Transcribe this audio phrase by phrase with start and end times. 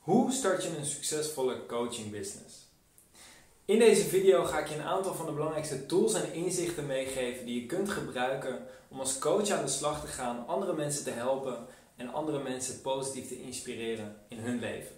[0.00, 2.68] Hoe start je een succesvolle coaching business?
[3.64, 7.46] In deze video ga ik je een aantal van de belangrijkste tools en inzichten meegeven
[7.46, 11.10] die je kunt gebruiken om als coach aan de slag te gaan, andere mensen te
[11.10, 11.66] helpen
[11.96, 14.96] en andere mensen positief te inspireren in hun leven.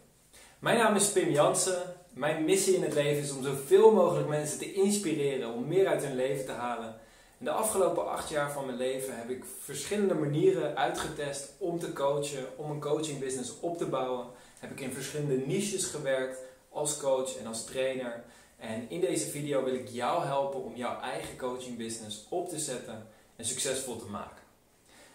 [0.59, 1.83] Mijn naam is Pim Jansen.
[2.15, 6.05] Mijn missie in het leven is om zoveel mogelijk mensen te inspireren om meer uit
[6.05, 6.95] hun leven te halen.
[7.39, 11.93] In de afgelopen acht jaar van mijn leven heb ik verschillende manieren uitgetest om te
[11.93, 14.27] coachen, om een coaching business op te bouwen
[14.63, 18.25] heb ik in verschillende niches gewerkt als coach en als trainer.
[18.59, 22.59] En in deze video wil ik jou helpen om jouw eigen coaching business op te
[22.59, 24.43] zetten en succesvol te maken.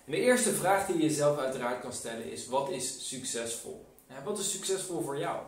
[0.06, 3.86] En de eerste vraag die je jezelf uiteraard kan stellen is: wat is succesvol?
[4.23, 5.46] wat is succesvol voor jou?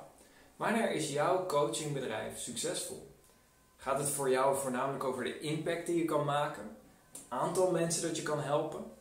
[0.55, 3.11] Wanneer is jouw coachingbedrijf succesvol?
[3.77, 6.77] Gaat het voor jou voornamelijk over de impact die je kan maken?
[7.11, 8.98] Het aantal mensen dat je kan helpen?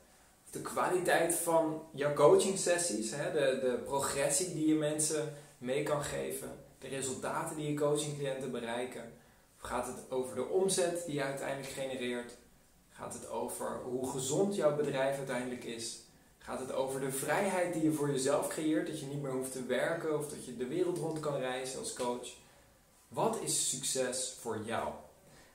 [0.51, 6.03] De kwaliteit van jouw coaching sessies, hè, de, de progressie die je mensen mee kan
[6.03, 9.13] geven, de resultaten die je coachingcliënten bereiken.
[9.61, 12.37] Of gaat het over de omzet die je uiteindelijk genereert?
[12.89, 16.01] Gaat het over hoe gezond jouw bedrijf uiteindelijk is?
[16.39, 19.53] Gaat het over de vrijheid die je voor jezelf creëert, dat je niet meer hoeft
[19.53, 22.29] te werken of dat je de wereld rond kan reizen als coach?
[23.09, 24.89] Wat is succes voor jou?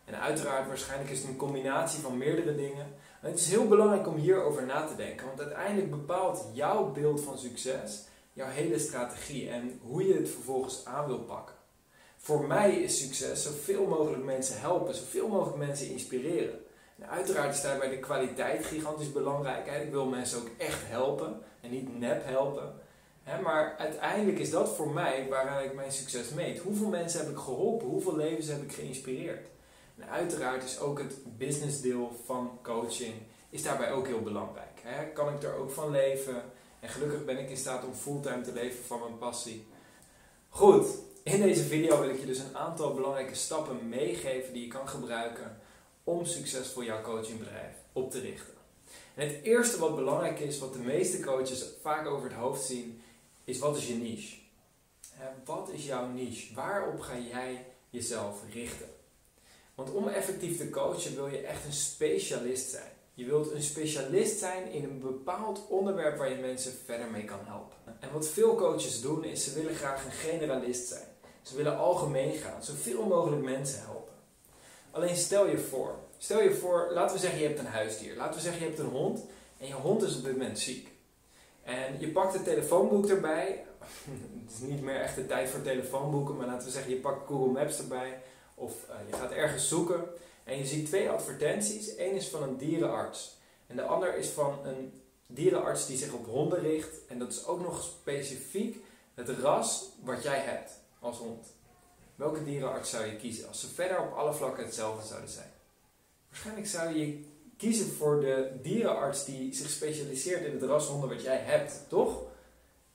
[0.06, 2.86] En uiteraard, waarschijnlijk is het een combinatie van meerdere dingen.
[3.22, 7.22] En het is heel belangrijk om hierover na te denken, want uiteindelijk bepaalt jouw beeld
[7.22, 11.56] van succes jouw hele strategie en hoe je het vervolgens aan wil pakken.
[12.18, 16.60] Voor mij is succes zoveel mogelijk mensen helpen, zoveel mogelijk mensen inspireren.
[17.00, 19.68] En uiteraard is daarbij de kwaliteit gigantisch belangrijk.
[19.68, 22.74] Ik wil mensen ook echt helpen en niet nep helpen.
[23.44, 26.60] Maar uiteindelijk is dat voor mij waar ik mijn succes meet.
[26.60, 27.88] Hoeveel mensen heb ik geholpen?
[27.88, 29.48] Hoeveel levens heb ik geïnspireerd?
[30.10, 33.14] Uiteraard is ook het businessdeel van coaching
[33.50, 34.80] is daarbij ook heel belangrijk.
[34.82, 35.12] Hè?
[35.12, 36.44] Kan ik er ook van leven?
[36.80, 39.68] En gelukkig ben ik in staat om fulltime te leven van mijn passie.
[40.50, 40.88] Goed,
[41.24, 44.88] in deze video wil ik je dus een aantal belangrijke stappen meegeven die je kan
[44.88, 45.60] gebruiken
[46.04, 48.54] om succesvol jouw coachingbedrijf op te richten.
[49.16, 53.02] En het eerste wat belangrijk is, wat de meeste coaches vaak over het hoofd zien,
[53.44, 54.38] is wat is je niche?
[55.46, 56.54] Wat is jouw niche?
[56.54, 58.88] Waarop ga jij jezelf richten?
[59.76, 62.92] Want om effectief te coachen wil je echt een specialist zijn.
[63.14, 67.40] Je wilt een specialist zijn in een bepaald onderwerp waar je mensen verder mee kan
[67.44, 67.78] helpen.
[68.00, 71.08] En wat veel coaches doen is ze willen graag een generalist zijn.
[71.42, 74.14] Ze willen algemeen gaan, zoveel mogelijk mensen helpen.
[74.92, 78.16] Alleen stel je voor, stel je voor, laten we zeggen je hebt een huisdier.
[78.16, 79.26] Laten we zeggen je hebt een hond
[79.58, 80.92] en je hond is op dit moment ziek.
[81.64, 83.66] En je pakt het telefoonboek erbij.
[84.44, 87.28] Het is niet meer echt de tijd voor telefoonboeken, maar laten we zeggen je pakt
[87.28, 88.22] Google Maps erbij
[88.56, 90.04] of uh, je gaat ergens zoeken
[90.44, 91.98] en je ziet twee advertenties.
[91.98, 93.38] Eén is van een dierenarts
[93.68, 97.06] en de ander is van een dierenarts die zich op honden richt.
[97.08, 101.48] En dat is ook nog specifiek het ras wat jij hebt als hond.
[102.16, 105.52] Welke dierenarts zou je kiezen als ze verder op alle vlakken hetzelfde zouden zijn?
[106.30, 107.26] Waarschijnlijk zou je
[107.58, 112.22] kiezen voor de dierenarts die zich specialiseert in het ras honden wat jij hebt, toch?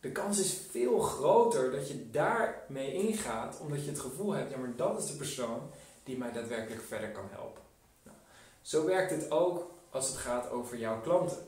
[0.01, 4.57] De kans is veel groter dat je daarmee ingaat, omdat je het gevoel hebt, ja
[4.59, 5.71] maar dat is de persoon
[6.03, 7.63] die mij daadwerkelijk verder kan helpen.
[8.03, 8.17] Nou,
[8.63, 11.39] zo werkt het ook als het gaat over jouw klanten.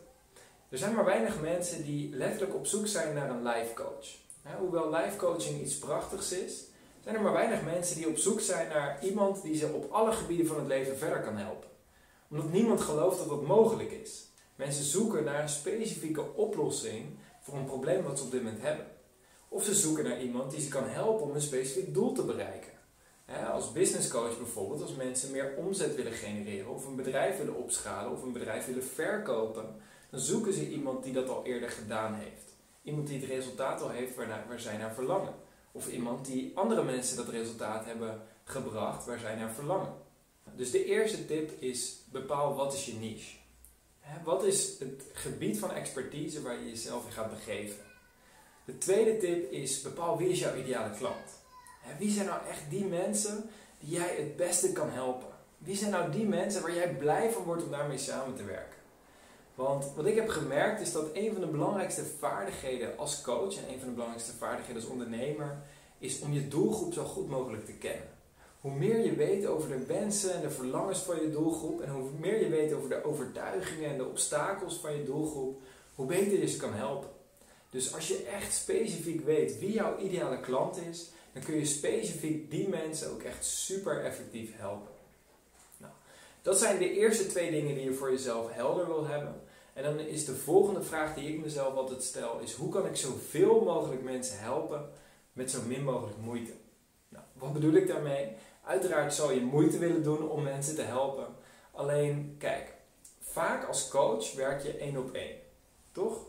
[0.69, 4.07] Er zijn maar weinig mensen die letterlijk op zoek zijn naar een life coach.
[4.59, 6.65] hoewel life coaching iets prachtigs is,
[7.03, 10.13] zijn er maar weinig mensen die op zoek zijn naar iemand die ze op alle
[10.13, 11.69] gebieden van het leven verder kan helpen.
[12.31, 14.25] Omdat niemand gelooft dat dat mogelijk is.
[14.57, 17.19] Mensen zoeken naar een specifieke oplossing
[17.53, 18.87] een probleem wat ze op dit moment hebben.
[19.49, 22.73] Of ze zoeken naar iemand die ze kan helpen om een specifiek doel te bereiken.
[23.53, 28.13] als business coach bijvoorbeeld, als mensen meer omzet willen genereren, of een bedrijf willen opschalen,
[28.13, 29.77] of een bedrijf willen verkopen,
[30.11, 32.55] dan zoeken ze iemand die dat al eerder gedaan heeft.
[32.83, 35.35] Iemand die het resultaat al heeft waar zij naar verlangen.
[35.73, 39.95] Of iemand die andere mensen dat resultaat hebben gebracht waar zij naar verlangen.
[40.57, 43.40] Dus de eerste tip is bepaal wat is je niche.
[44.25, 47.85] Wat is het gebied van expertise waar je jezelf in gaat begeven?
[48.65, 51.39] De tweede tip is bepaal wie is jouw ideale klant.
[51.99, 55.29] Wie zijn nou echt die mensen die jij het beste kan helpen?
[55.59, 58.79] Wie zijn nou die mensen waar jij blij van wordt om daarmee samen te werken?
[59.55, 63.73] Want wat ik heb gemerkt is dat een van de belangrijkste vaardigheden als coach en
[63.73, 65.63] een van de belangrijkste vaardigheden als ondernemer
[65.99, 68.09] is om je doelgroep zo goed mogelijk te kennen.
[68.61, 72.11] Hoe meer je weet over de wensen en de verlangens van je doelgroep en hoe
[72.19, 75.61] meer je weet over de overtuigingen en de obstakels van je doelgroep,
[75.95, 77.09] hoe beter je ze kan helpen.
[77.71, 82.51] Dus als je echt specifiek weet wie jouw ideale klant is, dan kun je specifiek
[82.51, 84.93] die mensen ook echt super effectief helpen.
[85.77, 85.93] Nou,
[86.43, 89.41] dat zijn de eerste twee dingen die je voor jezelf helder wil hebben.
[89.73, 92.97] En dan is de volgende vraag die ik mezelf altijd stel, is hoe kan ik
[92.97, 94.91] zoveel mogelijk mensen helpen
[95.33, 96.53] met zo min mogelijk moeite.
[97.09, 98.37] Nou, wat bedoel ik daarmee?
[98.65, 101.27] Uiteraard zal je moeite willen doen om mensen te helpen.
[101.71, 102.75] Alleen, kijk,
[103.21, 105.37] vaak als coach werk je één op één.
[105.93, 106.27] Toch?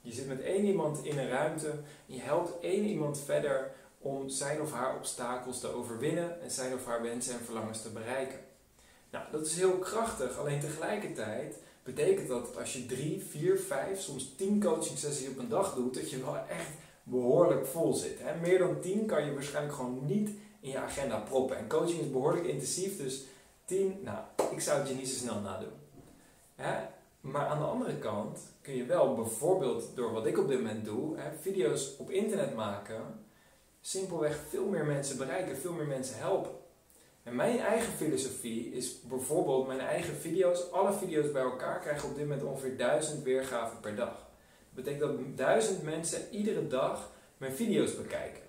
[0.00, 1.72] Je zit met één iemand in een ruimte
[2.06, 6.86] je helpt één iemand verder om zijn of haar obstakels te overwinnen en zijn of
[6.86, 8.38] haar wensen en verlangens te bereiken.
[9.10, 14.00] Nou, dat is heel krachtig, alleen tegelijkertijd betekent dat dat als je drie, vier, vijf,
[14.00, 16.70] soms tien coaching sessies op een dag doet, dat je wel echt
[17.02, 18.20] behoorlijk vol zit.
[18.40, 21.56] Meer dan tien kan je waarschijnlijk gewoon niet in je agenda proppen.
[21.56, 23.24] En coaching is behoorlijk intensief, dus
[23.64, 24.18] tien, nou,
[24.50, 25.72] ik zou het je niet zo snel nadoen.
[26.54, 26.86] Hè?
[27.20, 30.84] Maar aan de andere kant kun je wel bijvoorbeeld door wat ik op dit moment
[30.84, 33.24] doe, hè, video's op internet maken,
[33.80, 36.50] simpelweg veel meer mensen bereiken, veel meer mensen helpen.
[37.22, 42.14] En mijn eigen filosofie is bijvoorbeeld mijn eigen video's, alle video's bij elkaar krijgen op
[42.14, 44.28] dit moment ongeveer 1000 weergaven per dag.
[44.74, 48.42] Dat betekent dat duizend mensen iedere dag mijn video's bekijken.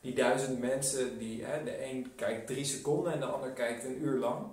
[0.00, 4.02] Die duizend mensen, die, hè, de een kijkt drie seconden en de ander kijkt een
[4.02, 4.46] uur lang.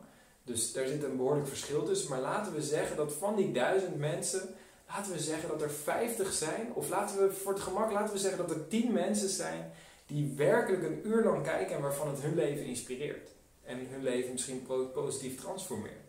[0.43, 2.09] Dus daar zit een behoorlijk verschil tussen.
[2.09, 4.55] Maar laten we zeggen dat van die duizend mensen,
[4.87, 6.73] laten we zeggen dat er 50 zijn.
[6.73, 9.71] Of laten we voor het gemak, laten we zeggen dat er 10 mensen zijn
[10.05, 13.29] die werkelijk een uur lang kijken en waarvan het hun leven inspireert.
[13.63, 16.07] En hun leven misschien positief transformeert.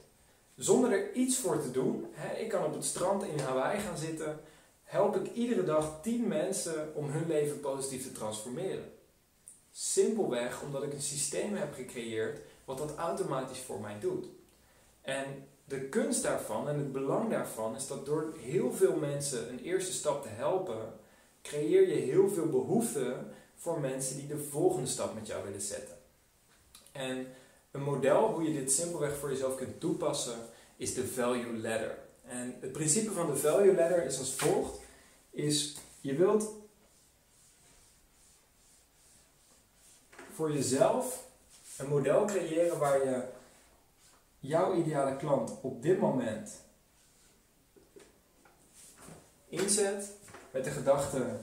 [0.57, 3.99] Zonder er iets voor te doen, hè, ik kan op het strand in Hawaii gaan
[3.99, 4.41] zitten,
[4.85, 8.98] help ik iedere dag 10 mensen om hun leven positief te transformeren.
[9.81, 14.27] Simpelweg omdat ik een systeem heb gecreëerd wat dat automatisch voor mij doet.
[15.01, 19.59] En de kunst daarvan en het belang daarvan is dat door heel veel mensen een
[19.59, 20.93] eerste stap te helpen,
[21.43, 23.17] creëer je heel veel behoefte
[23.55, 25.97] voor mensen die de volgende stap met jou willen zetten.
[26.93, 27.27] En
[27.71, 30.39] een model hoe je dit simpelweg voor jezelf kunt toepassen
[30.77, 31.99] is de value ladder.
[32.25, 34.81] En het principe van de value ladder is als volgt:
[35.31, 36.58] is je wilt
[40.39, 41.25] voor jezelf
[41.79, 43.23] een model creëren waar je
[44.39, 46.51] jouw ideale klant op dit moment
[49.49, 50.11] inzet
[50.51, 51.37] met de gedachte: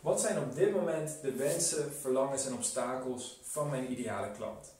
[0.00, 4.72] wat zijn op dit moment de wensen, verlangens en obstakels van mijn ideale klant?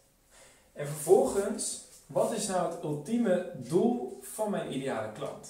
[0.73, 5.49] En vervolgens, wat is nou het ultieme doel van mijn ideale klant?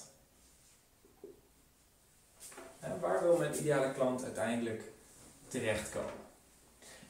[2.80, 4.82] En waar wil mijn ideale klant uiteindelijk
[5.48, 6.25] terechtkomen?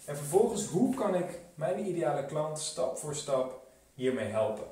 [0.06, 3.61] En vervolgens, hoe kan ik mijn ideale klant stap voor stap
[3.94, 4.64] hiermee helpen?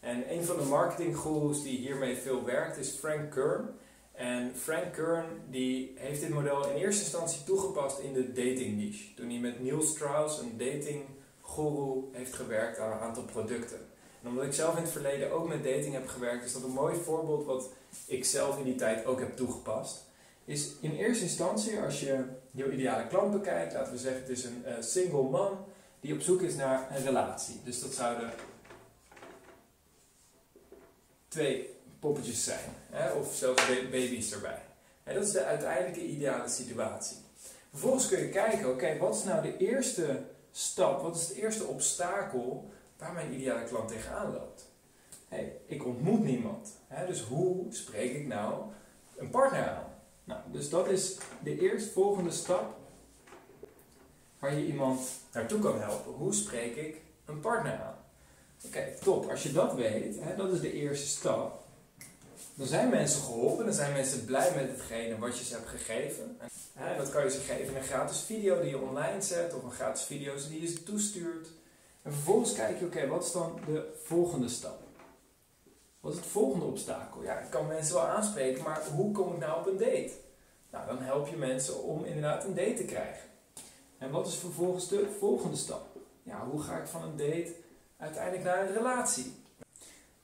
[0.00, 3.68] En een van de marketinggoeroes die hiermee veel werkt is Frank Kern.
[4.12, 9.14] En Frank Kern die heeft dit model in eerste instantie toegepast in de dating niche.
[9.14, 11.04] Toen hij met Neil Strauss, een dating
[11.42, 13.78] guru, heeft gewerkt aan een aantal producten.
[14.22, 16.70] En omdat ik zelf in het verleden ook met dating heb gewerkt, is dat een
[16.70, 17.68] mooi voorbeeld wat
[18.06, 20.09] ik zelf in die tijd ook heb toegepast.
[20.50, 24.44] Is in eerste instantie, als je jouw ideale klant bekijkt, laten we zeggen het is
[24.44, 25.64] een uh, single man
[26.00, 27.60] die op zoek is naar een relatie.
[27.64, 28.30] Dus dat zouden
[31.28, 32.70] twee poppetjes zijn.
[32.90, 33.12] Hè?
[33.12, 34.62] Of zelfs baby's erbij.
[35.02, 37.16] En dat is de uiteindelijke ideale situatie.
[37.70, 41.64] Vervolgens kun je kijken, oké, wat is nou de eerste stap, wat is het eerste
[41.64, 44.68] obstakel waar mijn ideale klant tegenaan loopt?
[45.28, 46.72] Hey, ik ontmoet niemand.
[46.88, 47.06] Hè?
[47.06, 48.62] Dus hoe spreek ik nou
[49.16, 49.90] een partner aan?
[50.30, 52.76] Nou, dus dat is de eerstvolgende stap
[54.38, 55.00] waar je iemand
[55.32, 56.12] naartoe kan helpen.
[56.12, 57.98] Hoe spreek ik een partner aan?
[58.66, 59.30] Oké, top.
[59.30, 61.64] Als je dat weet, hè, dat is de eerste stap.
[62.54, 66.38] Dan zijn mensen geholpen, dan zijn mensen blij met hetgene wat je ze hebt gegeven.
[66.74, 69.72] En dat kan je ze geven een gratis video die je online zet of een
[69.72, 71.48] gratis video die je ze toestuurt.
[72.02, 74.80] En vervolgens kijk je, oké, wat is dan de volgende stap?
[76.00, 77.22] Wat is het volgende obstakel?
[77.22, 80.12] Ja, ik kan mensen wel aanspreken, maar hoe kom ik nou op een date?
[80.70, 83.28] Nou, dan help je mensen om inderdaad een date te krijgen.
[83.98, 85.86] En wat is vervolgens de volgende stap?
[86.22, 87.54] Ja, hoe ga ik van een date
[87.96, 89.34] uiteindelijk naar een relatie?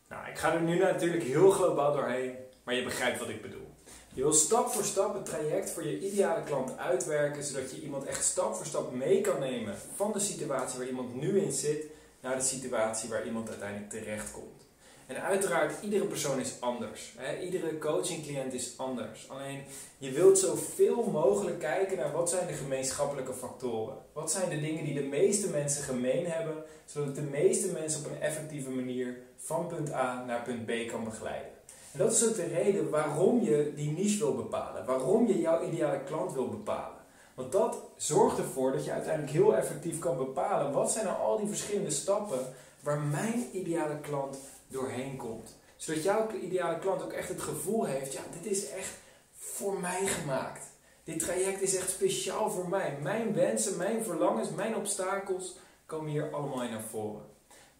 [0.08, 3.74] Nou, ik ga er nu natuurlijk heel globaal doorheen, maar je begrijpt wat ik bedoel.
[4.14, 8.04] Je wil stap voor stap het traject voor je ideale klant uitwerken, zodat je iemand
[8.04, 11.84] echt stap voor stap mee kan nemen van de situatie waar iemand nu in zit,
[12.20, 14.65] naar de situatie waar iemand uiteindelijk terecht komt.
[15.06, 17.14] En uiteraard, iedere persoon is anders.
[17.16, 17.38] Hè?
[17.38, 19.28] Iedere coaching-cliënt is anders.
[19.28, 19.62] Alleen,
[19.98, 23.96] je wilt zoveel mogelijk kijken naar wat zijn de gemeenschappelijke factoren.
[24.12, 28.10] Wat zijn de dingen die de meeste mensen gemeen hebben, zodat de meeste mensen op
[28.10, 31.50] een effectieve manier van punt A naar punt B kan begeleiden.
[31.92, 34.84] En dat is ook de reden waarom je die niche wil bepalen.
[34.84, 36.96] Waarom je jouw ideale klant wil bepalen.
[37.34, 41.38] Want dat zorgt ervoor dat je uiteindelijk heel effectief kan bepalen wat zijn nou al
[41.38, 42.38] die verschillende stappen
[42.80, 45.56] waar mijn ideale klant doorheen komt.
[45.76, 48.94] Zodat jouw ideale klant ook echt het gevoel heeft, ja, dit is echt
[49.32, 50.64] voor mij gemaakt.
[51.04, 52.98] Dit traject is echt speciaal voor mij.
[53.02, 55.56] Mijn wensen, mijn verlangens, mijn obstakels
[55.86, 57.24] komen hier allemaal in naar voren.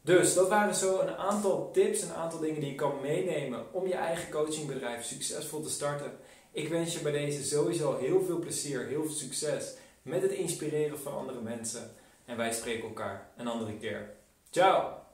[0.02, 3.87] Dus dat waren zo een aantal tips, een aantal dingen die je kan meenemen om
[3.87, 6.19] je eigen coachingbedrijf succesvol te starten.
[6.52, 10.99] Ik wens je bij deze sowieso heel veel plezier, heel veel succes met het inspireren
[10.99, 11.90] van andere mensen.
[12.25, 14.14] En wij spreken elkaar een andere keer.
[14.50, 15.06] Ciao!